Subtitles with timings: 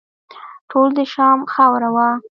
[0.69, 2.07] ټول د شام خاوره وه.